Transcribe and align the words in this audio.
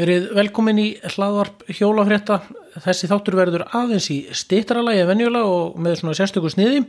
Verið 0.00 0.30
velkomin 0.32 0.78
í 0.80 0.86
hlaðvarp 1.12 1.66
hjólafrétta. 1.76 2.38
Þessi 2.80 3.08
þáttur 3.10 3.36
verður 3.36 3.66
aðeins 3.76 4.06
í 4.12 4.22
stittralagi 4.32 5.02
en 5.02 5.10
venjulega 5.10 5.50
og 5.50 5.76
með 5.82 5.98
svona 6.00 6.16
sérstöku 6.16 6.52
sniði. 6.52 6.86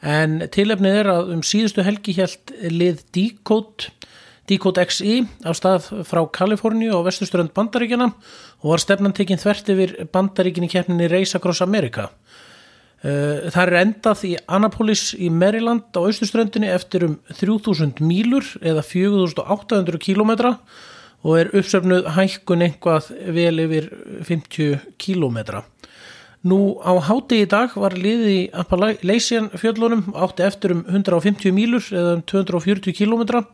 En 0.00 0.40
tilefnið 0.50 0.98
er 1.02 1.10
að 1.12 1.30
um 1.36 1.44
síðustu 1.46 1.84
helgi 1.86 2.16
held 2.16 2.54
lið 2.72 3.04
Decode, 3.14 3.92
Decode 4.50 4.82
XI 4.88 5.20
á 5.46 5.52
stað 5.54 5.90
frá 6.08 6.24
Kaliforníu 6.40 6.96
og 6.96 7.06
vestusturönd 7.06 7.54
Bandaríkjana 7.54 8.10
og 8.10 8.68
var 8.72 8.82
stefnan 8.82 9.14
tekinn 9.14 9.38
þvert 9.38 9.70
yfir 9.76 9.96
Bandaríkin 10.10 10.66
í 10.66 10.72
keppninni 10.72 11.10
Race 11.12 11.38
Across 11.38 11.62
America. 11.62 12.08
Það 13.04 13.60
er 13.62 13.76
endað 13.84 14.24
í 14.26 14.36
Annapolis 14.50 15.12
í 15.14 15.30
Maryland 15.30 15.92
á 15.94 16.02
austurströndinni 16.02 16.72
eftir 16.72 17.06
um 17.06 17.20
3000 17.30 18.00
mílur 18.02 18.56
eða 18.58 18.82
4800 18.82 20.02
kílometra 20.02 20.58
og 20.58 20.98
er 21.24 21.50
uppsöfnuð 21.52 22.08
hækkun 22.16 22.64
einhvað 22.64 23.10
vel 23.36 23.60
yfir 23.66 23.90
50 24.24 24.80
kílómetra. 25.00 25.64
Nú 26.40 26.80
á 26.80 26.96
háti 27.04 27.42
í 27.44 27.48
dag 27.48 27.74
var 27.76 27.92
liði 27.92 28.30
í 28.32 28.44
Appalachian 28.56 29.50
fjöllunum 29.60 30.14
átti 30.16 30.46
eftir 30.46 30.72
um 30.72 30.86
150 30.88 31.52
mílur 31.52 31.84
eða 31.92 32.14
um 32.16 32.22
240 32.24 32.96
kílómetra. 32.96 33.44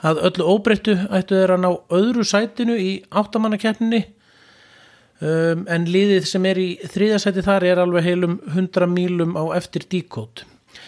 Það 0.00 0.22
öllu 0.30 0.48
óbreyttu 0.48 0.96
ættu 1.12 1.36
þeirra 1.36 1.60
ná 1.60 1.68
öðru 1.92 2.24
sætinu 2.24 2.76
í 2.80 2.90
áttamannakeppninni 3.12 4.02
um, 5.20 5.66
en 5.68 5.86
liðið 5.88 6.28
sem 6.30 6.48
er 6.48 6.60
í 6.60 6.68
þriðasæti 6.88 7.44
þar 7.44 7.68
er 7.68 7.84
alveg 7.84 8.08
heilum 8.08 8.40
100 8.48 8.88
mílum 8.92 9.36
á 9.36 9.44
eftir 9.56 9.84
díkót. 9.84 10.46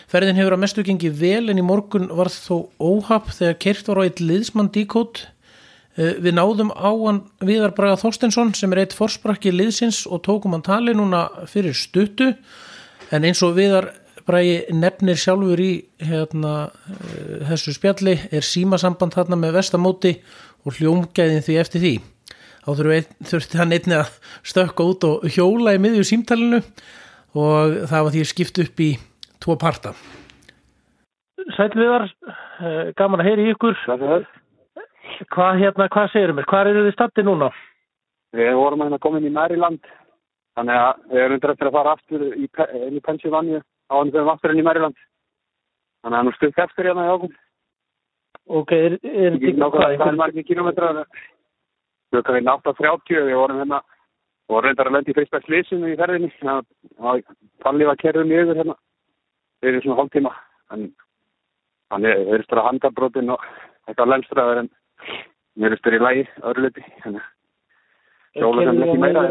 Ferðin 0.09 0.41
hefur 0.41 0.57
að 0.57 0.65
mestu 0.65 0.85
gengið 0.85 1.21
vel 1.21 1.53
en 1.53 1.61
í 1.61 1.65
morgun 1.65 2.09
var 2.17 2.33
þó 2.33 2.71
óhapp 2.81 3.29
þegar 3.37 3.61
kert 3.61 3.89
var 3.91 4.01
á 4.01 4.07
eitt 4.09 4.25
liðsmann 4.25 4.73
díkót 4.73 5.27
Við 5.99 6.31
náðum 6.37 6.69
á 6.79 6.95
hann 6.95 7.25
Viðar 7.43 7.73
Braga 7.75 7.99
Þorstensson 7.99 8.53
sem 8.55 8.71
er 8.71 8.85
eitt 8.85 8.95
forsprakki 8.95 9.51
liðsins 9.51 10.05
og 10.07 10.23
tókum 10.23 10.55
hann 10.55 10.63
tali 10.63 10.93
núna 10.95 11.25
fyrir 11.51 11.75
stuttu 11.75 12.37
en 13.11 13.27
eins 13.27 13.43
og 13.43 13.57
Viðar 13.57 13.91
Bragi 14.29 14.77
nefnir 14.77 15.17
sjálfur 15.17 15.59
í 15.59 15.73
hérna, 16.05 16.69
þessu 17.49 17.73
spjalli 17.73 18.15
er 18.29 18.45
símasamband 18.45 19.17
þarna 19.17 19.39
með 19.41 19.57
vestamóti 19.57 20.13
og 20.69 20.77
hljómgæðin 20.77 21.45
því 21.47 21.57
eftir 21.63 21.83
því. 21.83 21.93
Þá 22.63 22.71
þurfti 23.31 23.59
hann 23.59 23.73
einni 23.73 23.97
að 23.97 24.11
stökka 24.45 24.85
út 24.85 25.07
og 25.09 25.25
hjóla 25.33 25.73
í 25.73 25.81
miðju 25.81 26.05
símtalinu 26.11 26.61
og 27.41 27.79
það 27.89 28.05
var 28.05 28.15
því 28.15 28.27
skipt 28.29 28.61
upp 28.61 28.83
í 28.85 28.91
tvo 29.41 29.57
parta. 29.57 29.95
Sæl 31.57 31.73
Viðar, 31.73 32.11
gaman 33.01 33.25
að 33.25 33.31
heyri 33.31 33.49
ykkur. 33.55 33.81
Er 33.89 34.05
það. 34.05 34.29
Hvað 35.27 35.59
hérna, 35.63 35.89
hvað 35.91 36.13
segir 36.13 36.33
mér? 36.35 36.47
Hvað 36.47 36.71
eru 36.71 36.85
þið 36.87 36.95
standi 36.95 37.25
núna? 37.27 37.49
Við 38.37 38.53
vorum 38.55 38.85
hérna 38.85 39.01
komin 39.03 39.27
í 39.27 39.33
Maryland, 39.33 39.81
þannig 40.59 40.79
að 40.85 41.03
við 41.11 41.23
erum 41.25 41.37
undir 41.39 41.53
að 41.55 41.75
fara 41.75 41.95
aftur 41.97 42.25
í, 42.29 42.47
í 42.47 43.01
Pennsylvania 43.07 43.61
á 43.89 43.95
hann 43.97 44.13
við 44.15 44.31
aftur 44.31 44.55
inn 44.55 44.63
í 44.63 44.67
Maryland. 44.67 44.99
Þannig 46.05 46.19
að 46.19 46.27
nú 46.27 46.35
stuðt 46.37 46.63
eftir 46.65 46.91
hérna 46.91 47.07
í 47.07 47.13
ákveð. 47.15 47.37
Ok, 48.49 48.73
er, 48.73 48.97
þetta 49.03 49.37
ekki 49.37 49.55
hvað? 49.59 49.95
Það 49.99 50.11
er 50.11 50.19
margir 50.21 50.47
kílometrar. 50.49 51.01
Við 52.13 52.21
erum 52.23 52.39
hérna 52.39 52.57
8.30 52.63 53.27
við 53.29 53.39
vorum 53.41 53.63
hérna 53.63 53.81
og 54.49 54.63
reyndar 54.65 54.89
að 54.89 54.97
lendi 54.97 55.13
í 55.13 55.17
fyrsta 55.19 55.41
slísinu 55.45 55.91
í 55.93 55.99
ferðinni. 55.99 56.31
Fallið 57.65 57.91
var 57.91 58.01
kerðum 58.01 58.33
í 58.33 58.39
yfir 58.39 58.63
hérna. 58.63 58.77
Við 59.61 59.73
erum 59.73 59.85
svona 59.85 60.01
hálftíma. 60.03 60.35
Þannig 60.69 60.95
að 61.91 62.07
við 62.07 62.35
erum 62.37 62.47
störa 62.47 62.67
handabrótin 62.69 63.35
og 63.35 63.45
eitthvað 63.89 64.13
lennstraður 64.13 64.63
en 64.63 64.71
mér 65.59 65.75
er 65.75 65.81
styrir 65.81 66.01
í 66.01 66.05
lægi 66.05 66.25
öðru 66.43 66.65
liti 66.67 66.85
hjóla 68.39 68.67
sem 68.69 68.83
ekki 68.85 68.99
meira 69.03 69.25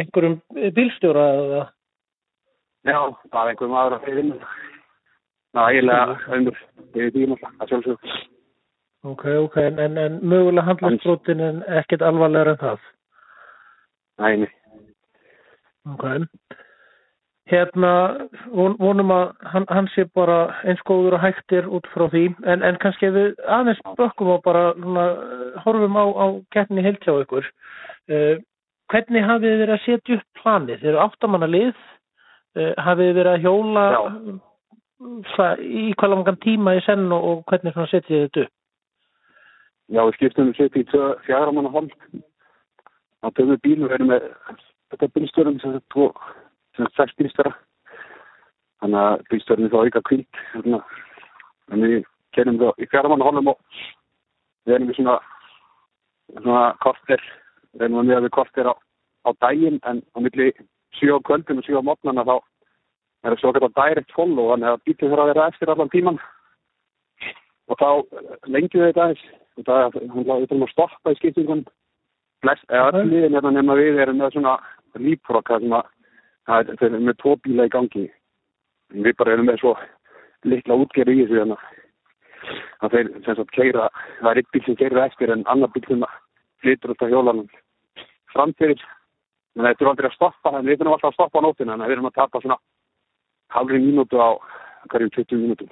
einhverjum 0.00 0.36
bílstjóra 0.76 1.26
eða? 1.36 1.62
Já, 2.88 3.00
það 3.30 3.40
er 3.42 3.52
einhverjum 3.52 3.78
aðra 3.82 4.00
fyrir 4.04 4.20
vinn 4.20 4.34
það 5.54 5.62
er 5.62 5.74
eiginlega 5.74 6.36
öndur 6.36 6.60
yfir 6.94 7.12
tíma 7.16 7.38
að 7.50 7.72
sjálfsög 7.72 8.08
ok, 9.10 9.26
ok, 9.46 9.60
en, 9.66 9.98
en, 9.98 10.18
mögulega 10.22 10.68
handlagsbrotin 10.68 11.44
en 11.44 11.62
ekkert 11.80 12.04
alvarlegar 12.06 12.54
en 12.54 12.62
það? 12.64 12.88
Næni 14.22 14.50
ok 15.94 16.06
hérna 17.50 17.92
vonum 18.54 19.12
að 19.14 19.32
hann, 19.52 19.66
hann 19.68 19.88
sé 19.94 20.04
bara 20.14 20.38
eins 20.64 20.82
góður 20.88 21.18
og 21.18 21.24
hægtir 21.24 21.68
út 21.68 21.88
frá 21.94 22.06
því. 22.12 22.26
En, 22.46 22.62
en 22.66 22.78
kannski 22.82 23.10
við 23.14 23.32
aðeins 23.46 23.80
bökkum 23.98 24.32
og 24.36 24.44
bara 24.46 24.70
svona, 24.78 25.06
horfum 25.64 25.98
á, 25.98 26.04
á 26.06 26.26
keppni 26.54 26.84
heilt 26.86 27.02
hjá 27.06 27.14
ykkur. 27.24 27.48
Uh, 28.10 28.38
hvernig 28.92 29.26
hafið 29.26 29.50
þið 29.50 29.64
verið 29.64 29.74
að 29.76 29.84
setja 29.86 30.18
upp 30.18 30.42
planið? 30.42 30.80
Þeir 30.82 30.92
eru 30.92 31.02
áttamanna 31.06 31.50
lið? 31.50 31.84
Uh, 32.58 32.72
hafið 32.78 33.10
þið 33.10 33.20
verið 33.20 33.32
að 33.34 33.44
hjóla 33.46 33.84
það, 35.34 35.62
í 35.64 35.84
hvað 35.98 36.14
langan 36.14 36.40
tíma 36.44 36.74
í 36.78 36.82
senn 36.86 37.06
og, 37.14 37.28
og 37.30 37.44
hvernig 37.50 37.76
setjið 37.76 38.08
þið 38.08 38.24
þetta 38.26 38.46
upp? 38.46 38.56
Já, 39.90 40.04
við 40.06 40.16
skiptum 40.18 40.50
við 40.50 40.60
setjum 40.60 40.84
í 40.84 41.06
fjara 41.26 41.54
manna 41.54 41.72
hálf 41.74 41.94
á 43.20 43.26
töfum 43.34 43.58
bílu 43.64 43.88
við 43.88 43.96
erum 43.96 44.12
með 44.12 44.28
þetta 44.92 45.08
bílstjórum 45.16 45.58
sem 45.60 45.74
þetta 45.74 45.96
tvo 46.76 46.88
sex 46.96 47.16
bílstjóra. 47.18 47.52
Þannig 48.80 49.00
að 49.04 49.24
bílstjórnir 49.30 49.72
þá 49.72 49.78
auka 49.80 50.02
kvílt 50.08 50.42
þannig 50.54 50.94
að 51.70 51.84
við 51.86 52.04
kennum 52.36 52.60
þá 52.60 52.68
í 52.78 52.88
fjármann 52.90 53.24
hólum 53.24 53.52
og 53.52 53.58
við 54.66 54.76
erum 54.76 54.90
við 54.90 55.00
svona 55.00 55.16
svona 56.38 56.64
kortir 56.84 57.22
við 57.74 57.86
erum 57.88 58.08
við 58.08 58.22
við 58.26 58.34
kortir 58.34 58.70
á, 58.70 58.74
á 58.74 59.30
daginn 59.42 59.80
en 59.88 60.02
á 60.14 60.18
milli 60.22 60.50
7 61.00 61.16
á 61.16 61.18
kvöldin 61.26 61.60
og 61.60 61.66
7 61.66 61.80
á 61.80 61.82
mótnana 61.86 62.26
þá 62.26 62.36
er 62.38 63.34
það 63.34 63.40
svo 63.40 63.52
ekkert 63.52 63.68
að 63.68 63.78
direct 63.78 64.14
follow 64.16 64.52
þannig 64.52 64.70
að 64.70 64.84
bílinn 64.86 65.12
þarf 65.12 65.24
að 65.24 65.32
vera 65.32 65.48
eftir 65.52 65.72
allan 65.74 65.92
tíman 65.92 66.20
og 67.70 67.78
þá 67.78 67.88
lengjum 68.48 68.82
við 68.82 68.90
þetta 68.90 69.06
og 69.60 69.66
það 69.68 69.84
er 69.84 69.94
við 69.94 70.48
þurfum 70.48 70.66
að 70.66 70.74
stoppa 70.74 71.12
í 71.12 71.18
skiptingun 71.20 71.64
flest, 72.40 72.64
eða 72.72 73.02
öll 73.02 73.08
liðin 73.10 73.36
hérna 73.36 73.54
nema 73.54 73.76
við 73.78 74.00
erum 74.02 74.20
með 74.20 74.36
svona 74.36 74.56
lífrokka 74.98 75.60
sem 75.60 75.74
að 75.76 75.90
það 76.48 76.72
er 76.86 76.96
með 76.98 77.18
tvo 77.20 77.36
bíla 77.44 77.66
í 77.68 77.72
gangi. 77.74 78.06
Við 78.90 79.16
bara 79.18 79.34
erum 79.34 79.48
með 79.50 79.60
svo 79.62 79.74
litla 80.48 80.78
útgerð 80.82 81.14
í 81.14 81.24
þessu 81.24 81.40
hérna. 81.40 81.58
Að 82.80 82.94
þeir 82.94 83.10
sem 83.26 83.36
sagt 83.36 83.52
keira 83.56 83.88
það 84.20 84.30
er 84.30 84.40
eitt 84.40 84.50
bíl 84.54 84.62
sem 84.64 84.78
keira 84.80 85.06
eftir 85.06 85.32
en 85.34 85.44
annar 85.52 85.72
bíl 85.74 85.84
sem 85.86 86.06
flytur 86.62 86.94
út 86.94 87.04
á 87.04 87.12
hjólanum. 87.12 87.46
Framfyrir 88.32 88.80
en 88.80 89.64
það 89.66 89.70
er 89.70 89.90
aldrei 89.90 90.08
að 90.08 90.16
stoppa 90.16 90.54
en 90.56 90.66
við 90.66 90.80
erum 90.80 90.94
alltaf 90.94 91.12
að 91.12 91.18
stoppa 91.18 91.42
á 91.42 91.44
nótina 91.44 91.76
en 91.76 91.86
við 91.86 91.96
erum 91.96 92.10
að 92.10 92.18
tapa 92.18 92.40
svona 92.40 92.58
halvri 93.50 93.80
mínútu 93.82 94.20
á 94.20 94.30
hverjum 94.90 95.12
20 95.16 95.44
mínútum. 95.44 95.70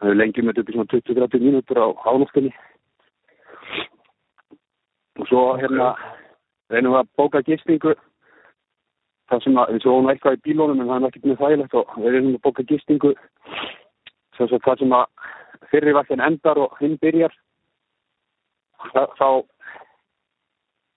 Þannig 0.00 0.10
að 0.10 0.12
við 0.12 0.20
lengjum 0.20 0.48
þetta 0.50 0.62
upp 0.62 0.70
í 0.70 0.76
svona 0.76 0.92
20-30 0.92 1.46
mínútur 1.46 1.82
á 1.82 1.86
ánóttinni 2.10 2.52
og 5.20 5.28
svo 5.28 5.42
hérna 5.60 5.92
reynum 6.72 6.96
við 6.96 7.02
að 7.02 7.12
bóka 7.20 7.42
gistingu 7.46 7.94
það 9.32 9.44
sem 9.46 9.60
að 9.60 9.70
við 9.72 9.84
sjóum 9.86 10.10
eitthvað 10.12 10.36
í 10.36 10.42
bílónum 10.46 10.82
en 10.82 10.90
það 10.90 10.98
er 10.98 11.08
ekki 11.08 11.22
mjög 11.24 11.38
þægilegt 11.40 11.76
og 11.80 11.94
við 11.96 12.08
erum 12.10 12.32
að 12.32 12.42
bóka 12.44 12.64
gistingu. 12.68 13.12
Sem 14.36 14.50
það 14.52 14.82
sem 14.82 14.94
að 14.96 15.06
fyrirvækkin 15.72 16.24
endar 16.24 16.60
og 16.60 16.74
hinn 16.80 16.98
byrjar 17.00 17.32
þá 18.92 19.02
þá, 19.16 19.28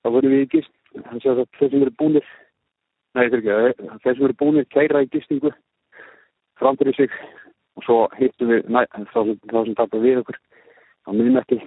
þá 0.03 0.07
vorum 0.09 0.34
við 0.34 0.44
í 0.44 0.50
gist 0.56 0.73
þeir 0.96 1.69
sem 1.69 1.81
eru 1.81 1.94
búnir 2.00 2.28
nei 3.16 3.29
þeir 3.29 3.40
ekki, 3.40 3.88
þeir 4.03 4.18
sem 4.18 4.28
eru 4.28 4.38
búnir 4.40 4.67
keira 4.73 5.03
í 5.06 5.09
gistingu 5.12 5.52
fram 6.59 6.79
fyrir 6.79 6.97
sig 6.97 7.16
og 7.75 7.84
svo 7.88 7.97
hittum 8.16 8.52
við 8.52 8.67
næ, 8.72 8.84
þá, 9.12 9.19
þá 9.52 9.59
sem 9.62 9.78
tapar 9.78 10.03
við 10.03 10.22
okkur 10.23 10.40
á 11.06 11.09
miðnætti. 11.13 11.59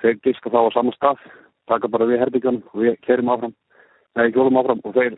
Þeir 0.00 0.20
giska 0.24 0.52
þá 0.52 0.60
á 0.64 0.74
saman 0.74 0.96
stað 0.96 1.24
taka 1.70 1.88
bara 1.92 2.08
við 2.08 2.24
herbyggjanum 2.24 2.64
og 2.72 2.80
við 2.82 2.96
kerum 3.06 3.32
áfram 3.32 3.56
Nei, 4.18 4.30
hjólum 4.34 4.58
áfram 4.58 4.80
og 4.84 4.94
þeir 4.96 5.16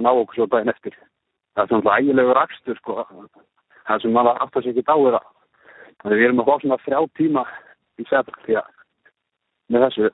ná 0.00 0.10
okkur 0.10 0.38
svo 0.38 0.46
daginn 0.48 0.72
eftir. 0.72 0.94
Það 1.54 1.64
er 1.64 1.70
svona 1.72 1.96
ægilegur 1.98 2.40
akstur, 2.40 2.78
sko. 2.80 3.04
Það 3.88 4.02
sem 4.02 4.14
maður 4.16 4.40
aftur 4.44 4.64
sér 4.64 4.72
ekki 4.72 4.86
dáið 4.88 5.18
að. 5.18 5.26
Þannig 6.00 6.20
við 6.20 6.26
erum 6.28 6.40
að 6.40 6.48
fá 6.48 6.62
svona 6.62 6.78
þrjá 6.84 7.00
tíma 7.18 7.44
í 8.00 8.06
setjum 8.08 8.38
því 8.46 8.56
að 8.60 8.70
með 9.70 9.84
þessu 9.86 10.10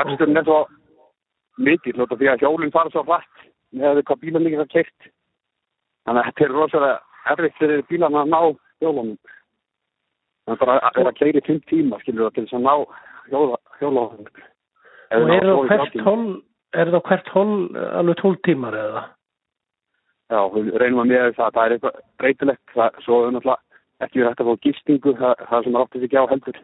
aksturinn 0.00 0.40
er 0.40 0.48
svo 0.48 0.58
mikið, 1.66 2.00
lóta 2.00 2.18
því 2.18 2.30
að 2.32 2.42
hjólinn 2.42 2.74
fara 2.74 2.92
svo 2.92 3.04
hlætt 3.06 3.46
með 3.76 4.02
hvað 4.08 4.20
bílan 4.24 4.44
líka 4.44 4.64
það 4.64 4.72
keitt. 4.74 5.12
Þannig 6.06 6.20
að 6.22 6.28
þetta 6.30 6.44
er 6.46 6.56
rosalega 6.56 6.98
erfitt 7.32 7.60
fyrir 7.60 7.86
bílan 7.90 8.18
að 8.18 8.32
ná 8.32 8.40
hjólunum. 8.82 9.16
Það 10.46 10.54
er 10.54 10.60
bara 10.62 10.76
að 10.80 10.98
vera 11.00 11.12
að 11.14 11.20
keira 11.20 11.40
í 11.40 11.46
fimm 11.46 11.62
tíma, 11.70 12.02
skilur 12.02 12.26
það, 12.26 12.34
til 12.34 12.44
þess 12.46 12.58
að 12.58 12.66
ná 12.66 12.74
hjólunum. 13.80 14.28
Og 15.16 15.32
er 15.36 15.48
það 15.48 15.70
hvert 15.70 15.98
hól 16.06 16.26
er 16.76 16.92
það 16.94 17.04
hvert 17.10 17.30
hól 17.34 17.52
alveg 18.00 18.20
tól 18.20 18.36
tímar 18.46 18.76
eða? 18.78 19.02
Já, 20.32 20.40
við 20.54 20.72
reynum 20.82 21.04
að 21.04 21.12
með 21.12 21.28
það, 21.36 21.52
það 21.54 21.64
er 21.64 21.74
eitthvað 21.76 22.00
breytilegt, 22.20 22.64
það, 22.74 23.02
svo 23.04 23.18
er 23.22 23.34
náttúrulega 23.36 24.04
ekki 24.04 24.20
verið 24.20 24.30
hægt 24.30 24.42
að 24.42 24.48
fá 24.48 24.64
gistingu, 24.66 25.14
það, 25.20 25.44
það 25.50 25.66
sem 25.66 25.78
áttið 25.80 26.06
ekki 26.08 26.18
á 26.20 26.30
heldur. 26.32 26.58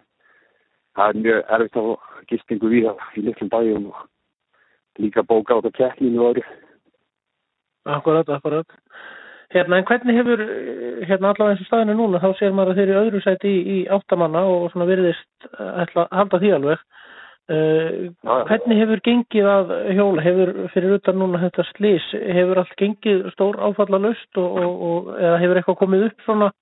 það 0.92 1.08
er 1.08 1.20
mjög 1.24 1.52
erfitt 1.56 1.78
á 1.80 1.84
gistingu 2.28 2.68
við 2.68 2.88
í 3.16 3.22
litlum 3.24 3.50
bæjum 3.52 3.86
og 3.92 4.00
líka 5.00 5.22
bóka 5.24 5.56
á 5.56 5.62
þetta 5.64 5.88
og 6.20 6.26
öðru. 6.30 6.44
Akkurat, 7.84 8.28
akkurat. 8.28 8.78
Hérna, 9.52 9.78
en 9.78 9.84
hvernig 9.84 10.16
hefur, 10.16 10.42
hérna 11.04 11.32
allavega 11.32 11.52
eins 11.52 11.62
og 11.64 11.68
staðinu 11.68 11.96
núna, 11.96 12.20
þá 12.22 12.38
sér 12.38 12.54
maður 12.56 12.72
að 12.72 12.78
þeir 12.78 12.90
eru 12.90 13.00
öðru 13.02 13.20
sæti 13.20 13.50
í, 13.52 13.62
í 13.74 13.78
áttamanna 13.92 14.44
og 14.48 14.70
svona 14.72 14.86
virðist 14.88 15.48
eh, 15.48 15.72
ætla 15.82 16.06
að 16.06 16.20
halda 16.20 16.40
því 16.40 16.52
alveg. 16.56 16.84
Uh, 17.50 18.12
hvernig 18.22 18.78
hefur 18.78 19.00
gengið 19.02 19.46
að 19.50 19.72
hjóla, 19.96 20.22
hefur 20.22 20.52
fyrir 20.72 20.92
utan 20.94 21.18
núna 21.18 21.40
þetta 21.42 21.64
slís, 21.72 22.04
hefur 22.14 22.60
allt 22.62 22.76
gengið 22.78 23.24
stór 23.34 23.58
áfalla 23.58 23.98
löst 23.98 24.38
og, 24.38 24.60
og, 24.62 24.84
og 24.88 25.08
eða 25.16 25.40
hefur 25.42 25.58
eitthvað 25.58 25.80
komið 25.80 26.04
upp 26.06 26.22
svona 26.26 26.52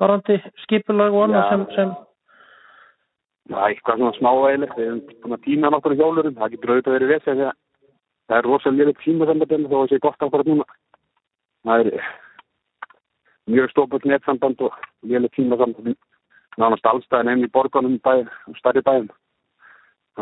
varandi 0.00 0.38
skipulag 0.64 1.12
og 1.12 1.26
annað 1.26 1.50
sem, 1.50 1.66
sem 1.76 1.92
Já, 3.50 3.58
eitthvað 3.66 3.98
svona 3.98 4.16
smávægilegt, 4.16 4.76
við 4.78 4.86
erum 4.86 5.00
búin 5.22 5.34
að 5.34 5.44
týna 5.44 5.70
nokkur 5.74 5.94
hjólurum, 5.98 6.36
það 6.38 6.52
getur 6.54 6.72
auðvitað 6.72 6.94
verið 6.96 7.08
vesið 7.10 7.32
því 7.40 7.46
að 7.48 7.56
það 8.30 8.36
er 8.36 8.46
rosalega 8.46 8.78
liðið 8.80 9.00
tímasambandin 9.04 9.64
þó 9.64 9.72
að 9.74 9.80
það 9.80 9.90
sé 9.90 10.02
gott 10.04 10.22
ákvarð 10.26 10.50
núna. 10.50 10.66
Það 11.66 11.80
er 11.80 12.10
mjög 13.50 13.72
stópað 13.72 14.06
netsamband 14.12 14.62
og 14.66 14.76
liðið 15.02 15.34
tímasambandin 15.34 15.98
nánast 16.62 16.86
allstæðin 16.92 17.32
einn 17.32 17.48
í 17.48 17.50
borgunum 17.50 17.98
bæ, 18.04 18.12
bæum. 18.22 18.46
Þannig 18.62 18.86
að 18.86 19.16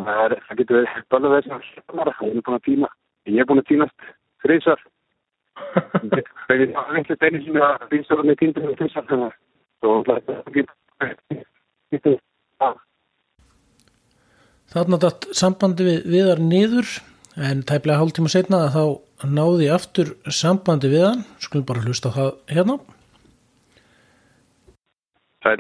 það, 0.07 0.23
er, 0.25 0.35
það 0.47 0.61
getur 0.61 0.79
verið 0.79 1.11
bölðu 1.13 1.33
vesið 1.35 1.57
að 1.57 1.67
hljumara, 1.69 2.15
við 2.21 2.31
erum 2.31 2.47
búin 2.47 2.59
að 2.59 2.65
týna, 2.69 2.91
ég 3.29 3.43
er 3.43 3.49
búin 3.49 3.63
að 3.63 3.69
týnast 3.73 4.09
þrísar. 4.45 4.87
Þegar 6.47 6.63
ég 6.63 6.75
var 6.77 6.99
eitthvað 7.01 7.27
einu 7.27 7.43
sinni 7.45 7.63
að 7.67 7.87
bílstjórnir 7.93 8.41
týndur 8.41 8.67
með 8.67 8.81
þrísar, 8.83 9.07
þannig 9.11 9.29
að 9.29 9.37
svo 9.79 9.97
það 10.09 10.53
getur, 10.57 11.45
getur, 11.95 12.19
Þarna 14.69 14.99
datt 15.01 15.25
sambandi 15.33 15.85
við 15.87 16.09
viðar 16.13 16.41
niður 16.45 16.91
en 17.41 17.63
tæplega 17.65 18.03
hálftíma 18.03 18.29
setna 18.33 18.67
að 18.67 18.75
þá 18.75 19.29
náði 19.39 19.65
ég 19.65 19.77
aftur 19.79 20.11
sambandi 20.29 20.91
við 20.93 21.07
hann, 21.07 21.23
skulum 21.41 21.65
bara 21.71 21.85
hlusta 21.87 22.13
það 22.13 22.35
hérna. 22.53 22.77
Sæl. 25.47 25.57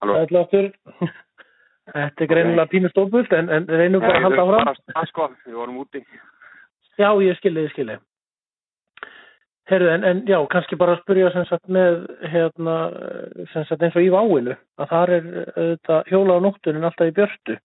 Halló. 0.00 0.16
ætla 0.22 0.44
aftur. 0.46 0.72
Þetta 1.92 2.24
er 2.24 2.30
greinilega 2.30 2.70
pínu 2.72 2.88
stópult 2.88 3.32
en, 3.36 3.50
en 3.52 3.66
reynum 3.68 4.00
bara 4.00 4.16
að 4.16 4.24
halda 4.24 4.44
áfram. 4.44 4.78
Það 4.94 5.08
sko, 5.10 5.26
við 5.44 5.58
vorum 5.60 5.80
úti. 5.82 6.00
Já, 6.96 7.10
ég 7.20 7.36
skilji, 7.40 7.64
ég 7.66 7.72
skilji. 7.74 7.96
Herru, 9.68 9.86
en, 9.88 10.02
en 10.04 10.18
já, 10.28 10.36
kannski 10.52 10.76
bara 10.76 10.94
að 10.96 11.02
spyrja 11.02 11.30
sem 11.32 11.44
sagt 11.48 11.70
með, 11.72 12.02
hérna, 12.28 12.74
sem 13.52 13.64
sagt 13.68 13.84
eins 13.84 13.94
og 13.96 14.04
í 14.04 14.10
váinu, 14.12 14.56
að 14.80 14.90
þar 14.90 15.12
er 15.16 15.28
auðvitað 15.56 16.10
hjólað 16.12 16.36
á 16.36 16.44
nóttunin 16.44 16.84
alltaf 16.88 17.08
í 17.08 17.14
björtu, 17.16 17.56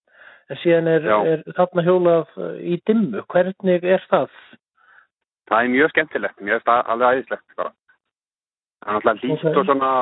en 0.50 0.60
síðan 0.62 0.88
er, 0.88 1.08
er 1.32 1.42
þarna 1.58 1.84
hjólað 1.84 2.38
í 2.64 2.78
dimmu. 2.88 3.24
Hvernig 3.32 3.84
er 3.84 4.06
það? 4.08 4.32
Það 5.50 5.60
er 5.66 5.72
mjög 5.76 5.92
skemmtilegt, 5.92 6.40
mjög 6.48 6.64
sta- 6.64 6.82
alveg 6.88 7.18
æðislegt 7.20 7.56
bara. 7.60 7.72
Það 8.80 8.88
er 8.88 8.96
náttúrulega 8.96 9.28
lít 9.28 9.44
Ok. 9.44 9.56
og 9.60 9.68
svona 9.68 9.92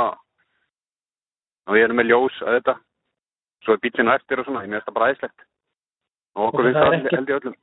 og 1.68 1.74
við 1.74 1.84
erum 1.88 1.98
með 1.98 2.10
ljós 2.12 2.38
að 2.46 2.60
þetta 2.60 2.76
svo 3.64 3.76
er 3.76 3.82
bílinu 3.84 4.14
eftir 4.14 4.40
og 4.40 4.48
svona, 4.48 4.64
ég 4.66 4.72
meðst 4.72 4.90
að 4.90 4.98
bara 4.98 5.10
æðislegt. 5.12 5.46
Og 6.38 6.50
okkur 6.50 6.68
finnst 6.68 6.80
það 6.80 7.16
held 7.16 7.32
í 7.32 7.36
öllum. 7.38 7.56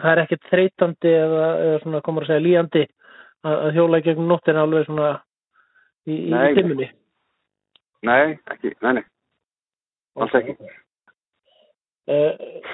Það 0.00 0.10
er 0.12 0.22
ekkert 0.22 0.48
þreytandi 0.48 1.12
eða, 1.12 1.46
eða 1.66 1.78
svona, 1.84 2.02
komur 2.04 2.24
að 2.24 2.32
segja 2.32 2.46
líandi 2.46 2.82
að, 2.86 3.56
að 3.56 3.78
hjóla 3.78 4.00
í 4.00 4.06
gegnum 4.06 4.30
nóttina 4.30 4.64
alveg 4.64 4.86
svona 4.88 5.10
í, 6.06 6.14
í 6.14 6.30
nei, 6.32 6.52
timmunni 6.56 6.88
Nei, 8.02 8.38
ekki, 8.50 8.72
nei, 8.82 8.96
nei. 8.98 9.04
Alls 10.18 10.32
ekki. 10.34 10.56
Uh, 12.10 12.32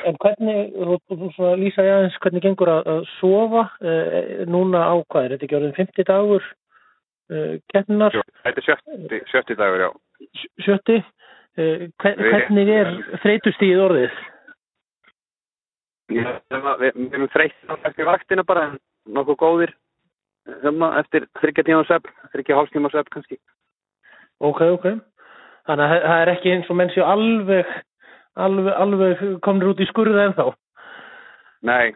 en 0.09 0.17
hvernig, 0.23 0.71
þú 1.11 1.51
lýsa 1.61 1.85
ég 1.85 1.97
aðeins 1.99 2.17
hvernig 2.23 2.47
gengur 2.47 2.71
að, 2.73 2.87
að 2.95 3.03
sofa? 3.19 3.67
Uh, 3.85 4.47
núna 4.49 4.87
á 4.89 4.97
hvað 5.05 5.27
er 5.27 5.35
þetta 5.35 5.47
ekki 5.47 5.59
orðin 5.59 5.77
50 5.77 6.09
dagur 6.09 6.47
uh, 6.49 7.59
keppnar? 7.75 8.17
Þetta 8.47 8.65
er 8.65 9.27
70 9.29 9.61
dagur, 9.61 9.85
já. 9.85 9.91
70? 10.65 11.05
Hvernig 11.59 12.69
er 12.71 12.91
þreytustíð 13.23 13.81
orðið? 13.89 14.19
Ég- 16.15 16.41
Við 16.49 17.13
erum 17.13 17.29
þreytt 17.35 17.85
eftir 17.85 18.07
vaktina 18.09 18.45
bara 18.47 18.63
en 18.71 18.79
nokkuð 19.13 19.37
góðir 19.43 19.73
hérna, 20.63 20.99
eftir 21.03 21.27
þryggja 21.41 21.65
tíma 21.67 21.85
svepp, 21.85 22.07
þryggja 22.33 22.57
hálftíma 22.57 22.91
svepp 22.93 23.11
kannski 23.13 23.39
Ok, 24.41 24.61
ok. 24.63 24.85
Þannig 25.67 25.85
að 25.85 26.03
það- 26.07 26.23
er 26.23 26.29
ekki 26.33 26.53
eins 26.55 26.71
og 26.71 26.77
menn 26.77 26.91
séu 26.95 27.03
alveg, 27.05 27.67
alveg, 28.37 28.75
alveg 28.79 29.41
komnir 29.43 29.69
út 29.69 29.81
í 29.81 29.87
skurða 29.91 30.29
ennþá. 30.29 30.55
Nei, 31.63 31.93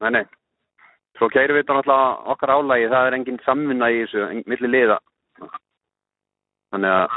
nei, 0.00 0.10
nei. 0.10 0.24
Svo 1.18 1.28
keirum 1.28 1.54
við 1.58 1.66
þetta 1.66 1.76
náttúrulega 1.76 2.26
okkar 2.32 2.48
álægi, 2.56 2.88
það 2.88 3.06
er 3.06 3.14
engin 3.18 3.38
samvinna 3.44 3.90
í 3.92 4.00
þessu, 4.06 4.30
engin 4.30 4.44
milli 4.46 4.68
liða. 4.72 4.98
Þannig 6.72 6.90
að 6.96 7.10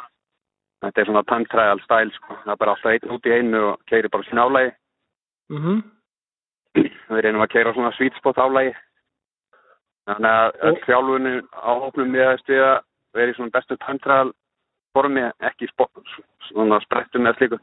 þetta 0.84 1.02
er 1.02 1.10
svona 1.10 1.26
time 1.30 1.50
trial 1.52 1.82
style, 1.84 2.14
sko. 2.18 2.38
Það 2.44 2.54
er 2.54 2.62
bara 2.62 2.76
alltaf 2.76 2.92
einn 2.94 3.16
út 3.16 3.28
í 3.28 3.36
einu 3.38 3.62
og 3.72 3.84
keirir 3.90 4.12
bara 4.14 4.28
sín 4.30 4.42
álægi. 4.44 4.74
Mm 5.54 5.84
Við 7.14 7.20
reynum 7.22 7.44
að 7.46 7.52
keira 7.54 7.74
svona 7.74 7.92
sweet 7.94 8.16
spot 8.18 8.40
álægi. 8.42 8.74
Þannig 10.10 10.30
að 10.30 10.56
öll 10.68 10.80
þjálfunni 10.86 11.34
á 11.54 11.72
hópnum 11.80 12.10
miðaðist 12.12 12.50
við 12.50 12.64
að 12.64 12.80
vera 13.14 13.32
í 13.32 13.36
svona 13.38 13.54
bestu 13.54 13.78
trial 13.78 14.32
formi, 14.94 15.24
ekki 15.42 15.70
svona 16.50 16.80
sprettum 16.84 17.28
eða 17.28 17.38
slíku. 17.38 17.60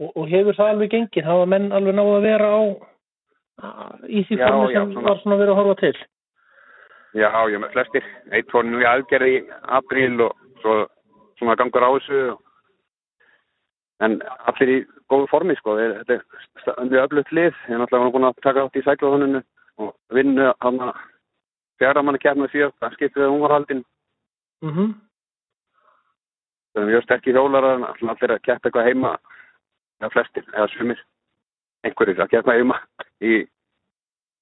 og, 0.00 0.10
og 0.16 0.24
hefur 0.30 0.56
það 0.56 0.72
alveg 0.74 0.94
gengið? 0.94 1.26
Hafa 1.28 1.50
menn 1.50 1.72
alveg 1.72 1.94
náðu 1.98 2.14
að 2.16 2.26
vera 2.28 2.48
á 2.50 2.60
í 4.08 4.24
því 4.24 4.38
Já, 4.38 4.46
formi 4.48 4.72
já, 4.72 4.80
sem 4.80 4.92
svona. 4.94 5.06
var 5.08 5.20
svona 5.22 5.40
verið 5.42 5.52
að 5.52 5.60
horfa 5.60 5.76
til? 5.82 5.96
Já, 7.20 7.28
ég 7.50 7.60
með 7.60 7.74
flestir. 7.74 8.06
Eitt 8.32 8.50
fór 8.54 8.64
nú 8.64 8.80
í 8.80 8.88
aðgerði 8.88 9.36
í 9.36 9.44
apríl 9.76 10.14
og 10.24 10.36
svo 10.62 10.76
svona 11.40 11.56
gangur 11.58 11.84
á 11.84 11.90
þessu. 11.96 12.38
En 14.00 14.16
allir 14.48 14.72
í 14.72 14.78
góðu 15.12 15.28
formi, 15.28 15.56
sko. 15.58 15.76
Þetta 15.76 16.20
er 16.72 16.88
mjög 16.88 17.06
öflugt 17.06 17.32
lið. 17.36 17.52
Ég 17.68 17.74
er 17.74 17.82
náttúrulega 17.82 18.14
búin 18.14 18.28
að 18.28 18.42
taka 18.44 18.64
átt 18.64 18.78
í 18.78 18.84
sæklaðuninu 18.86 19.42
og 19.80 19.92
vinna 20.16 20.54
hann 20.64 20.80
að 20.86 20.94
fjara 21.80 22.04
manni 22.04 22.20
kemna 22.22 22.48
síðan. 22.52 22.72
Það 22.80 22.96
skiptið 22.96 23.26
að 23.26 23.32
hún 23.34 23.44
var 23.44 23.56
haldinn. 23.58 23.84
Mm 24.64 24.90
Það 26.70 26.82
er 26.82 26.86
mjög 26.86 27.02
sterkir 27.02 27.34
hjólarar 27.34 27.80
en 27.80 27.84
allir 27.90 28.30
að 28.30 28.42
keppa 28.46 28.68
eitthvað 28.68 28.86
heima. 28.86 29.16
Eða 29.98 30.10
flestir, 30.14 30.44
eða 30.54 30.68
sumir. 30.70 31.00
Einhverjir 31.82 32.22
að 32.22 32.30
keppa 32.30 32.54
heima 32.54 32.76
í 33.20 33.40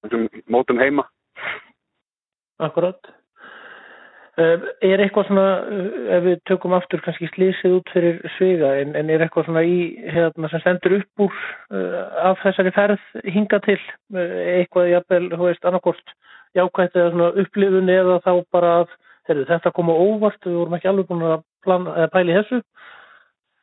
þessum 0.03 0.27
mótum 0.45 0.77
heima. 0.77 1.07
Akkurat. 2.59 3.18
Uh, 4.39 4.69
er 4.85 5.01
eitthvað 5.03 5.25
svona, 5.27 5.45
uh, 5.67 5.87
ef 6.15 6.23
við 6.23 6.37
tökum 6.47 6.71
aftur 6.77 7.01
kannski 7.03 7.27
slísið 7.33 7.73
út 7.79 7.89
fyrir 7.91 8.21
sviga, 8.37 8.69
en, 8.79 8.93
en 8.95 9.09
er 9.11 9.25
eitthvað 9.25 9.49
svona 9.49 9.65
í, 9.67 9.79
hérna, 10.15 10.47
sem 10.51 10.61
stendur 10.63 10.95
upp 10.99 11.23
úr 11.25 11.35
uh, 11.35 11.97
af 12.29 12.39
þessari 12.45 12.71
ferð 12.75 13.03
hinga 13.27 13.59
til, 13.65 13.79
eitthvað 14.15 14.93
jafnvel, 14.93 15.27
þú 15.33 15.49
veist, 15.49 15.67
annarkort 15.67 16.15
jákvætt 16.55 16.95
eða 16.95 17.11
svona 17.17 17.29
upplifun 17.43 17.91
eða 17.97 18.15
þá 18.23 18.31
bara 18.55 18.71
að, 18.83 18.95
heyrðu, 19.27 19.45
þetta 19.51 19.73
kom 19.75 19.91
á 19.91 19.95
óvart, 19.97 20.39
við 20.47 20.57
vorum 20.61 20.79
ekki 20.79 20.91
alveg 20.93 21.11
búin 21.11 21.27
að 21.33 21.45
plana, 21.67 21.97
eða 21.99 22.13
pæli 22.15 22.39
þessu. 22.39 22.63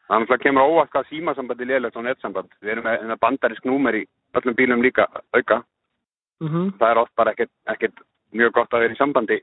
Það 0.07 0.23
náttúrulega 0.23 0.45
kemur 0.45 0.63
á 0.63 0.71
óvart 0.71 0.93
hvað 0.93 1.11
símasambandi 1.11 1.67
liðlegt 1.67 1.99
á 1.99 2.07
netsamband. 2.07 2.53
Við 2.63 2.77
erum 2.77 2.85
með, 2.87 3.09
með 3.11 3.23
bandarisk 3.25 3.65
númer 3.67 3.97
í 3.99 4.05
öllum 4.39 4.61
bílum 4.61 4.85
líka 4.85 5.09
auka. 5.35 5.63
Mm 6.45 6.73
Það 6.79 6.91
er 6.91 7.01
oft 7.01 7.15
bara 7.17 7.33
ekkert, 7.33 7.55
ekkert 7.73 8.03
mjög 8.37 8.53
gott 8.61 8.75
að 8.77 8.85
vera 8.85 8.95
í 8.95 9.01
sambandi. 9.01 9.41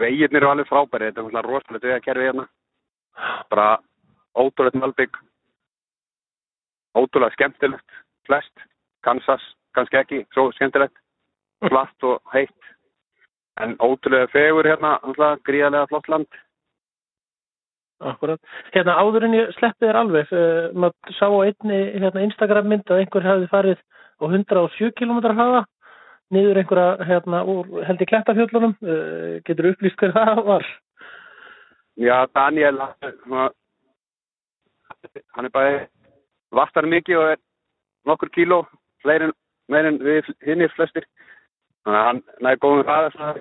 Veginir 0.00 0.40
eru 0.40 0.50
alveg 0.50 0.68
frábæri, 0.68 1.10
þetta 1.10 1.20
er 1.20 1.26
náttúrulega 1.26 1.48
rosalegt 1.48 1.86
við 1.86 1.96
að 1.96 2.04
kerfi 2.06 2.28
hérna. 2.28 2.46
Bara 3.52 3.66
ótrúlegt 4.38 4.78
malbygg, 4.80 5.18
ótrúlega 6.96 7.36
skemmtilegt, 7.36 7.98
flest. 8.26 8.68
Kansas, 9.02 9.42
kannski 9.74 9.98
ekki, 9.98 10.20
svo 10.30 10.50
skemmtilegt, 10.54 10.94
flatt 11.66 12.06
og 12.06 12.22
heitt. 12.32 12.70
En 13.60 13.74
ótrúlega 13.82 14.30
fegur 14.32 14.68
hérna, 14.70 14.96
náttúrulega 15.02 15.42
gríðarlega 15.48 15.90
flott 15.90 16.08
land. 16.08 16.40
Akkurat. 18.02 18.40
Hérna 18.74 18.96
áður 18.98 19.28
en 19.28 19.36
ég 19.36 19.52
sleppi 19.54 19.86
þér 19.86 20.00
alveg, 20.00 20.30
uh, 20.34 20.70
maður 20.74 21.18
sá 21.18 21.26
á 21.30 21.38
einni 21.44 21.82
hérna, 22.02 22.24
Instagram 22.26 22.70
mynd 22.70 22.90
að 22.90 23.04
einhver 23.04 23.26
hefði 23.26 23.50
farið 23.52 23.82
á 24.18 24.24
107 24.26 24.90
km 24.98 25.20
hraða 25.28 25.62
niður 26.32 26.60
einhverja 26.62 27.06
hérna 27.08 27.42
úr 27.48 27.68
held 27.86 28.02
í 28.02 28.08
klettafjöllunum, 28.08 28.74
uh, 28.82 29.40
getur 29.46 29.70
upplýst 29.72 29.98
hver 30.00 30.14
það 30.16 30.42
var? 30.46 30.68
Já, 32.00 32.16
Daniel, 32.34 32.78
hann 35.36 35.48
er 35.48 35.52
bara 35.52 35.82
vastar 36.52 36.88
mikið 36.88 37.18
og 37.20 37.26
er 37.34 37.42
nokkur 38.08 38.32
kíló, 38.32 38.62
fleiri 39.04 39.28
en 39.28 39.34
meir 39.68 39.88
en 39.90 40.00
við 40.02 40.30
hinnir 40.46 40.72
flestir. 40.76 41.04
Þannig 41.84 42.00
að 42.00 42.08
hann 42.08 42.22
næði 42.46 42.62
góðum 42.62 42.86
hraða. 42.86 43.34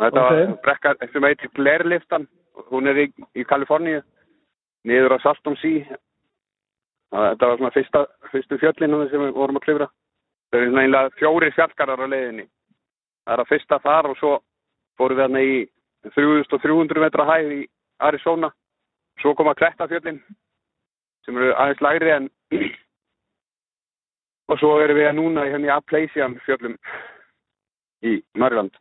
Og 0.00 0.04
þetta 0.04 0.20
Ok. 0.20 0.30
var 0.30 0.54
brekkar 0.64 0.96
sem 1.12 1.26
heitir 1.28 1.50
Blair 1.54 1.84
liftan, 1.84 2.28
hún 2.70 2.88
er 2.88 2.96
í, 3.06 3.12
í 3.36 3.44
Kaliforníu. 3.44 4.02
niður 4.84 5.12
á 5.12 5.18
Saltum 5.20 5.56
sí 5.60 5.84
þetta 7.10 7.48
var 7.48 7.58
svona 7.58 7.74
fyrsta, 7.74 8.04
fyrstu 8.30 8.58
fjöllinu 8.62 9.02
sem 9.10 9.20
við 9.20 9.34
vorum 9.36 9.58
að 9.58 9.64
klifra 9.66 9.88
það 10.50 10.64
er 10.64 10.72
nægilega 10.74 11.12
fjóri 11.18 11.50
fjallgarar 11.54 12.04
á 12.04 12.06
leiðinni. 12.10 12.46
Það 13.24 13.34
er 13.34 13.42
að 13.44 13.50
fyrsta 13.52 13.78
þar 13.84 14.10
og 14.10 14.18
svo 14.18 14.32
fórum 14.98 15.18
við 15.18 15.24
hérna 15.24 15.44
í 15.46 15.56
3300 16.16 17.04
metra 17.04 17.26
hæð 17.28 17.54
í 17.56 17.62
Arizona. 18.00 18.50
Svo 19.20 19.34
koma 19.36 19.54
Klettafjöllin 19.54 20.20
sem 21.26 21.36
eru 21.36 21.52
aðeins 21.54 21.82
lægri 21.84 22.14
en 22.14 22.28
og 24.50 24.58
svo 24.58 24.76
erum 24.82 24.98
við 24.98 25.10
núna 25.18 25.48
hérna 25.48 25.68
í 25.68 25.74
Apleisian 25.74 26.38
fjöllum 26.46 26.78
í 28.02 28.16
Mörgland 28.40 28.72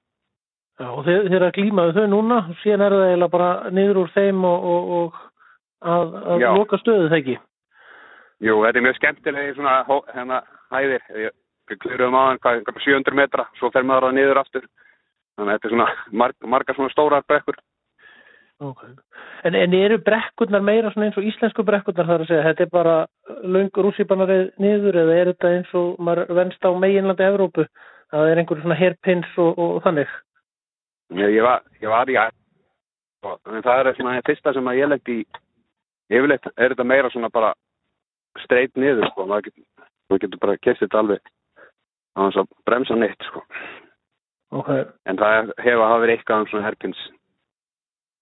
Já, 0.79 0.87
og 0.95 1.03
þeir, 1.03 1.25
þeir 1.27 1.43
að 1.43 1.55
glímaðu 1.57 1.91
þau 1.97 2.05
núna. 2.07 2.35
Síðan 2.61 2.85
er 2.85 2.93
það 2.95 3.09
eiginlega 3.09 3.33
bara 3.33 3.49
niður 3.75 3.97
úr 3.99 4.11
þeim 4.13 4.45
og, 4.47 4.67
og, 4.73 4.93
og 4.95 5.17
að, 5.83 6.13
að 6.23 6.45
loka 6.55 6.79
stöðu 6.79 7.09
ekki. 7.17 7.35
Jú, 8.47 8.53
þetta 8.63 8.79
er 8.79 8.85
mjög 8.85 8.95
skemmtilegi 8.95 9.55
svona 9.57 9.73
hó- 9.89 10.05
hérna 10.15 10.37
hæðir 10.71 11.03
við 11.69 11.81
kliruðum 11.85 12.17
á 12.17 12.21
hann 12.27 12.39
hvað, 12.43 12.61
hvað 12.67 12.85
700 12.85 13.17
metra 13.19 13.47
svo 13.59 13.71
fer 13.73 13.87
maður 13.87 14.09
að 14.09 14.15
niður 14.19 14.41
aftur. 14.41 14.69
Þannig 15.39 15.53
að 15.53 15.57
þetta 15.57 15.67
er 15.69 15.73
svona 15.75 15.89
marg, 16.21 16.47
margar 16.53 16.75
svona 16.77 16.93
stórar 16.93 17.27
brekkur. 17.27 17.59
Okay. 18.59 18.89
En, 19.47 19.55
en 19.55 19.73
eru 19.77 19.97
brekkurnar 20.03 20.63
meira 20.67 20.89
svona 20.91 21.07
eins 21.07 21.17
og 21.19 21.27
íslensku 21.29 21.63
brekkurnar 21.63 22.09
þar 22.09 22.23
að 22.25 22.27
segja, 22.27 22.47
þetta 22.49 22.65
er 22.65 22.71
bara 22.73 22.95
löng 23.47 23.69
rússipanarið 23.85 24.49
niður 24.59 24.99
eða 24.99 25.15
er 25.15 25.31
þetta 25.31 25.51
eins 25.55 25.71
og 25.79 26.01
maður 26.03 26.33
venst 26.35 26.67
á 26.67 26.71
meginlandi 26.75 27.23
Evrópu, 27.23 27.63
að 28.11 28.17
það 28.17 28.31
er 28.33 28.41
einhverju 28.41 28.65
svona 28.65 28.79
hairpins 28.81 29.37
og, 29.39 29.53
og, 29.63 29.79
þannig? 29.85 30.11
ég, 31.21 31.37
ég, 31.37 31.45
var, 31.45 31.63
ég 31.79 31.93
var 31.93 32.11
í 32.11 32.19
og- 32.19 33.39
en 33.47 33.63
það 33.63 33.79
er 33.79 33.95
svona 33.95 34.17
það 34.17 34.27
fyrsta 34.27 34.53
sem 34.53 34.67
að 34.67 34.81
ég 34.81 34.91
lendi 34.91 35.17
í. 35.21 35.25
Yfirleitt 36.09 36.51
er 36.57 36.73
þetta 36.73 36.89
meira 36.91 37.09
svona 37.13 37.29
bara 37.31 37.53
streit 38.43 38.75
niður 38.75 39.07
sko, 39.13 39.25
maður 39.29 39.47
getur, 39.47 39.63
maður 40.09 40.23
getur 40.25 40.39
bara 40.43 40.57
kert 40.57 40.83
þetta 40.83 40.99
alveg 40.99 41.31
á 42.15 42.19
þess 42.25 42.41
að 42.41 42.51
bremsa 42.69 42.97
neitt 42.97 43.29
sko. 43.29 43.43
Ok, 44.59 44.69
en 45.05 45.19
það 45.19 45.53
hefur 45.61 45.85
hafa 45.85 46.03
verið 46.03 46.17
eitthvað 46.17 46.43
um 46.43 46.49
svona 46.49 46.67
herpins 46.69 47.01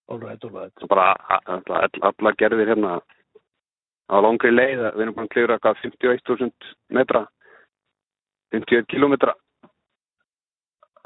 alveg. 0.07 0.71
svo 0.79 0.87
bara 0.87 1.15
alla, 1.45 2.33
gerðir 2.37 2.73
hérna. 2.73 2.99
Á 4.07 4.15
langri 4.23 4.51
leið 4.51 4.79
við 4.95 5.01
erum 5.03 5.15
búin 5.15 5.27
að 5.27 5.33
klifra 5.33 5.57
eitthvað 5.57 5.81
51.000 5.83 6.51
metra. 6.95 7.25
51 8.55 8.87
kilometra 8.87 9.33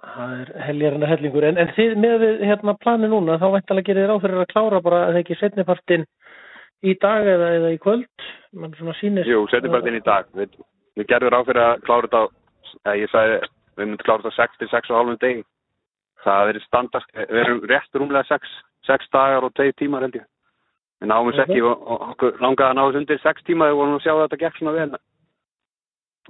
Það 0.01 0.31
er 0.41 0.49
heljarinn 0.65 1.03
að 1.05 1.11
hellingur, 1.13 1.45
en, 1.45 1.57
en 1.61 1.71
þið 1.75 1.91
með 2.01 2.15
við 2.23 2.39
hérna 2.49 2.73
plani 2.81 3.09
núna, 3.09 3.37
þá 3.37 3.47
væntalega 3.53 3.85
gerir 3.85 4.07
þér 4.07 4.13
á 4.17 4.23
fyrir 4.23 4.41
að 4.41 4.49
klára 4.49 4.79
bara 4.81 5.01
að 5.01 5.11
það 5.11 5.19
ekki 5.19 5.37
setnipartinn 5.37 6.05
í 6.81 6.95
dag 7.01 7.29
eða, 7.29 7.49
eða 7.59 7.69
í 7.69 7.77
kvöld. 7.81 8.25
Jú, 9.29 9.43
setjum 9.51 9.75
bara 9.75 9.91
inn 9.91 9.99
í 9.99 10.05
dag. 10.05 10.31
Við, 10.37 10.57
við 10.97 11.09
gerðum 11.11 11.33
ráð 11.35 11.51
fyrir 11.51 11.65
að 11.67 11.83
klára 11.85 12.09
þetta 12.09 12.23
ég 12.97 13.11
sagði, 13.11 13.39
við 13.77 13.87
myndum 13.87 14.05
klára 14.05 14.23
þetta 14.25 14.35
á 14.35 14.41
6 14.41 14.59
til 14.59 14.69
6 14.73 14.91
og 14.91 14.99
halvum 14.99 15.21
degi. 15.21 15.45
Það 16.21 16.37
hafi 16.37 16.51
verið 16.51 16.67
standast, 16.67 17.15
við 17.17 17.39
erum 17.43 17.63
rétt 17.71 17.97
rúmlega 17.97 18.29
6 18.29 18.59
6 18.89 19.09
dagar 19.13 19.45
og 19.45 19.53
2 19.57 19.73
tímar 19.77 20.05
held 20.05 20.17
ég. 20.17 20.27
Við 21.01 21.09
náum 21.09 21.29
þess 21.31 21.43
ekki 21.45 21.61
og, 21.65 21.81
og 21.81 22.03
okkur 22.11 22.41
langaði 22.41 22.69
að 22.69 22.77
ná 22.77 22.83
þess 22.85 22.99
undir 23.01 23.21
6 23.23 23.47
tíma 23.47 23.67
þegar 23.67 23.73
við 23.73 23.81
vorum 23.81 23.97
að 23.97 24.03
sjá 24.05 24.13
að 24.13 24.23
þetta 24.23 24.41
gekk 24.43 24.59
svona 24.59 24.75
vel 24.77 24.91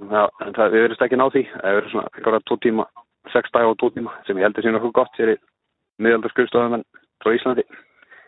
Já, 0.00 0.22
en 0.40 0.54
það, 0.56 0.70
við 0.72 0.82
verðumst 0.82 1.02
ekki 1.04 1.18
ná 1.20 1.26
því. 1.32 1.42
Það 1.52 1.76
verður 1.76 1.90
svona 1.92 2.10
eitthvað 2.12 2.44
2 2.50 2.58
tíma 2.66 2.86
6 3.32 3.54
dagar 3.54 3.72
og 3.72 3.80
2 3.82 3.90
tíma 3.96 4.14
sem 4.26 4.40
ég 4.40 4.46
heldur 4.48 4.64
síðan 4.64 4.78
okkur 4.80 4.94
gott 4.96 5.18
fyrir 5.20 5.40
miðaldarskrifstofum 6.02 6.78
en 6.78 6.86
frá 7.22 7.34
Íslandi. 7.36 7.66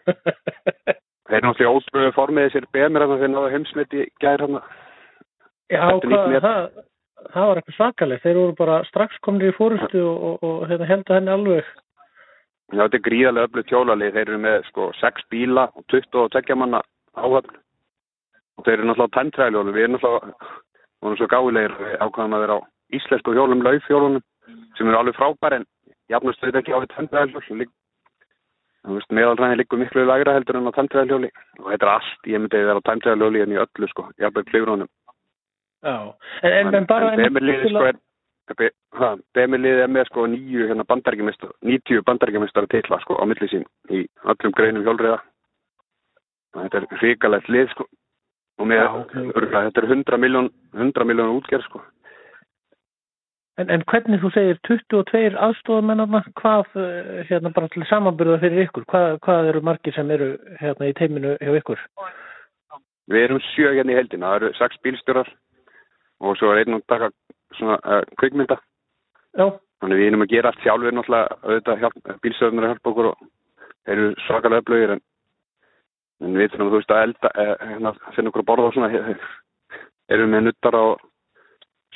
Þeir 1.31 1.41
náttúrulega 1.41 1.73
ótrúið 1.73 2.11
formið 2.15 2.51
þessir 2.51 2.67
BMR 2.77 3.07
þarna 3.07 3.21
þeir 3.23 3.31
náðu 3.33 3.53
heimsmyndi 3.55 4.03
gæðir 4.21 4.45
hann 4.45 4.59
Já, 5.73 5.81
er 5.81 6.05
hvað, 6.05 6.27
met. 6.35 6.45
það, 6.45 6.67
það 7.35 7.49
var 7.49 7.61
eitthvað 7.61 7.79
svakalegt, 7.79 8.23
þeir 8.25 8.39
voru 8.41 8.57
bara 8.59 8.83
strax 8.89 9.19
komnir 9.25 9.53
í 9.53 9.57
fórustu 9.57 10.03
og, 10.03 10.23
og, 10.29 10.45
og 10.49 10.69
hérna, 10.71 10.89
heldur 10.91 11.19
henni 11.19 11.35
alveg. 11.35 11.73
Já, 12.73 12.81
þetta 12.81 12.99
er 12.99 13.05
gríðarlega 13.07 13.49
öflug 13.49 13.69
tjólalið. 13.69 14.15
Þeir 14.17 14.29
eru 14.29 14.41
með 14.43 14.59
sko 14.71 14.89
6 15.01 15.27
bíla 15.31 15.67
og 15.77 15.85
22 15.93 16.59
manna 16.59 16.81
áhöfn. 17.15 17.59
Og 18.59 18.67
þeir 18.67 18.79
eru 18.79 18.89
náttúrulega 18.89 19.17
tæmtræðljólu. 19.19 19.75
Við 19.75 19.87
erum 19.87 19.97
náttúrulega, 19.97 20.51
vorum 21.05 21.19
svo 21.21 21.29
gáðilegir 21.31 21.77
að 21.77 21.85
við 21.85 21.97
ákvæðum 22.01 22.37
að 22.37 22.45
vera 22.45 22.57
á 22.57 22.61
íslensku 22.99 23.35
hjólum, 23.37 23.65
laufhjólunum, 23.67 24.27
sem 24.79 24.91
eru 24.91 25.01
alveg 25.01 25.19
frábær 25.19 25.59
en 25.59 25.67
jafnast 26.13 26.43
þau 26.43 26.61
ekki 26.61 26.75
á 26.75 26.83
við 26.83 26.93
tæmtræðljólu. 26.95 27.69
Meðalræðin 28.85 29.61
liggur 29.61 29.81
miklu 29.81 30.05
lagra 30.05 30.35
heldur 30.37 30.59
en 30.61 30.69
á 30.69 30.77
tæmtræðljóli. 30.77 31.31
Og 31.63 31.71
þetta 31.73 31.87
er 31.87 31.93
allt, 31.95 32.29
ég 32.31 32.41
myndi 32.41 32.61
að 32.61 32.71
vera 32.71 32.85
á 32.85 32.89
tæmtræðljóli 32.89 33.45
en 33.45 33.55
í 33.55 33.61
öllu 33.61 33.91
sko, 33.93 34.09
jafnveg 34.21 34.51
klifrunum. 34.51 34.91
Bemiliðið 35.85 37.71
sko 37.71 37.87
er 39.85 39.93
með 39.93 40.09
sko 40.11 40.27
nýju 40.29 40.69
hérna 40.69 40.85
bandarækjumistar 40.89 41.53
90 41.65 42.05
bandarækjumistar 42.09 42.69
titla 42.73 43.01
sko 43.05 43.17
á 43.17 43.25
milli 43.29 43.49
sín 43.49 43.65
í 43.91 44.05
öllum 44.25 44.55
greinum 44.57 44.85
hjólriða 44.85 45.19
þetta 46.55 46.81
er 46.81 46.89
hrikalegt 47.01 47.49
lið 47.49 47.71
sko 47.73 47.89
og 48.61 48.69
með, 48.71 48.85
Já, 48.85 48.91
ok. 49.01 49.15
örgulega, 49.35 49.65
þetta 49.67 49.83
er 49.83 49.89
100 49.91 50.21
miljón 50.23 50.51
100 50.77 51.09
miljón 51.09 51.37
útgerð 51.39 51.69
sko 51.69 51.83
En, 53.55 53.69
en 53.71 53.85
hvernig 53.87 54.19
þú 54.19 54.33
segir 54.35 54.57
22 54.67 55.37
aðstofamennarna, 55.39 56.25
hvað, 56.41 56.73
eh, 56.75 57.21
hérna 57.29 57.53
bara 57.55 57.69
til 57.71 57.85
samanbyrða 57.87 58.41
fyrir 58.43 58.65
ykkur, 58.65 58.83
hvað, 58.91 59.21
hvað 59.23 59.51
eru 59.53 59.61
margir 59.63 59.95
sem 59.95 60.11
eru 60.11 60.33
hérna 60.59 60.89
í 60.91 60.97
teiminu 60.99 61.37
hjá 61.39 61.53
ykkur? 61.61 61.85
við 63.13 63.27
erum 63.29 63.41
sjö 63.53 63.71
hérna 63.77 63.95
í 63.95 63.99
heldina, 63.99 64.33
það 64.33 64.37
eru 64.41 64.51
sex 64.59 64.81
bílstjórar 64.83 65.31
og 66.25 66.39
svo 66.41 66.53
er 66.53 66.63
einn 66.63 66.79
að 66.79 66.87
taka 66.91 67.11
svona 67.59 67.79
uh, 67.85 68.03
kvikmynda 68.21 68.59
Já, 69.35 69.49
þannig 69.83 70.01
við 70.01 70.09
erum 70.11 70.25
að 70.25 70.33
gera 70.33 70.51
allt 70.53 70.63
sjálfur 70.63 70.95
náttúrulega 70.95 71.79
hjálp, 71.83 71.97
bílstjórnir 72.23 72.67
að 72.67 72.75
hjálpa 72.75 72.93
okkur 72.93 73.11
og 73.11 73.25
þeir 73.85 73.97
eru 73.97 74.13
svakalega 74.27 74.65
öflugir 74.65 74.95
en, 74.95 75.03
en 76.25 76.39
við 76.39 76.53
þurfum 76.53 76.71
þú 76.71 76.79
veist 76.79 76.95
að 76.95 77.03
elda 77.09 77.33
eh, 77.43 77.55
hérna, 77.73 77.95
finna 78.17 78.33
okkur 78.33 78.45
að 78.45 78.49
borða 78.51 78.71
og 78.71 78.77
svona 78.77 78.91
eh, 78.95 79.27
erum 80.15 80.33
með 80.35 80.47
nuttar 80.49 80.79
og 80.79 81.05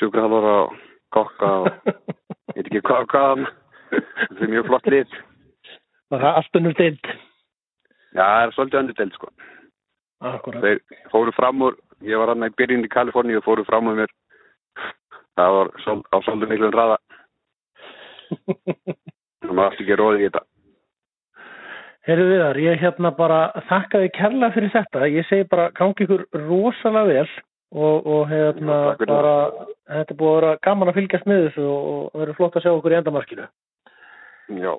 sjúkrahaldara 0.01 0.55
og 0.65 0.77
kokka 1.15 1.53
og 1.63 1.71
veit 2.55 2.67
ekki 2.67 2.85
hvað 2.85 3.05
og 3.07 3.13
hvað 3.15 3.47
það 3.89 4.45
er 4.45 4.55
mjög 4.55 4.69
flott 4.69 4.93
lið 4.93 5.19
það 6.09 6.25
er 6.25 6.41
allt 6.41 6.59
unnur 6.61 6.79
deild. 6.79 7.13
já 8.17 8.25
það 8.25 8.43
er 8.43 8.57
svolítið 8.57 8.81
öndudeld 8.83 9.17
sko 9.17 9.31
Akkurat. 10.19 10.65
þeir 10.65 11.05
fóru 11.13 11.33
fram 11.37 11.63
úr 11.63 11.79
ég 12.07 12.21
var 12.21 12.33
hann 12.33 12.47
í 12.47 12.55
byrjun 12.59 12.87
í 12.87 12.93
Kaliforníu 12.93 13.41
og 13.41 13.47
fóru 13.47 13.65
fram 13.67 13.91
úr 13.91 13.99
mér. 14.03 14.13
Það 15.39 15.55
var 15.55 15.73
sol, 15.85 15.99
á 16.11 16.17
svolítið 16.27 16.53
miklum 16.53 16.75
hraða. 16.75 16.99
Það 18.29 19.53
maður 19.55 19.69
aftur 19.71 19.85
ekki 19.85 19.99
róði 19.99 20.23
í 20.23 20.29
þetta. 20.29 20.45
Herru 22.09 22.25
viðar, 22.31 22.59
ég 22.65 22.81
hérna 22.81 23.11
bara 23.17 23.39
þakka 23.69 24.03
þið 24.03 24.13
kærlega 24.17 24.55
fyrir 24.55 24.75
þetta. 24.75 25.09
Ég 25.13 25.29
segi 25.29 25.49
bara 25.51 25.69
gangi 25.77 26.07
ykkur 26.07 26.25
rosalega 26.47 27.09
vel 27.11 27.29
og, 27.77 28.07
og 28.07 28.23
hérna 28.31 28.79
Já, 28.97 29.07
bara, 29.07 29.35
þetta 29.93 30.15
er 30.15 30.21
búið 30.21 30.31
að 30.31 30.39
vera 30.39 30.61
gaman 30.65 30.93
að 30.93 31.01
fylgjast 31.01 31.29
með 31.29 31.43
þessu 31.49 31.67
og, 31.69 31.89
og 32.15 32.23
verður 32.23 32.39
flott 32.39 32.57
að 32.57 32.65
sjá 32.65 32.73
okkur 32.73 32.95
í 32.95 32.99
endamarkinu. 33.01 33.49
já 34.57 34.73